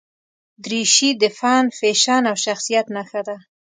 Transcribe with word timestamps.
دریشي 0.63 1.09
د 1.21 1.23
فن، 1.37 1.65
فیشن 1.79 2.23
او 2.31 2.35
شخصیت 2.45 2.85
نښه 2.95 3.21
ده. 3.27 3.37